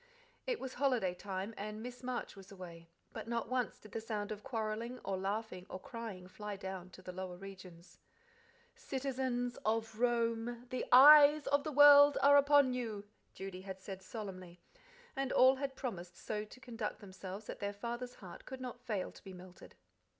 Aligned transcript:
It 0.47 0.59
was 0.59 0.73
holiday 0.73 1.13
time, 1.13 1.53
and 1.57 1.83
Miss 1.83 2.01
Marsh 2.01 2.35
was 2.35 2.51
away, 2.51 2.89
but 3.13 3.27
not 3.27 3.49
once 3.49 3.77
did 3.77 3.91
the 3.91 4.01
sound 4.01 4.31
of 4.31 4.41
quarrelling, 4.43 4.97
or 5.05 5.15
laughing, 5.15 5.67
or 5.69 5.79
crying 5.79 6.27
fly 6.27 6.55
down 6.55 6.89
to 6.93 7.03
the 7.03 7.11
lower 7.11 7.37
regions. 7.37 7.99
"'Citizens 8.73 9.59
of 9.63 9.99
Rome, 9.99 10.65
the 10.71 10.85
eyes 10.91 11.45
of 11.45 11.63
the 11.63 11.71
world 11.71 12.17
are 12.23 12.37
upon 12.37 12.73
you!'" 12.73 13.05
Judy 13.35 13.61
had 13.61 13.79
said 13.79 14.01
solemnly, 14.01 14.59
and 15.15 15.31
all 15.31 15.57
had 15.57 15.75
promised 15.75 16.17
so 16.17 16.45
to 16.45 16.59
conduct 16.59 16.99
themselves 16.99 17.45
that 17.45 17.59
their 17.59 17.71
father's 17.71 18.15
heart 18.15 18.43
could 18.47 18.59
not 18.59 18.81
fail 18.81 19.11
to 19.11 19.23
be 19.23 19.33
melted. 19.33 19.75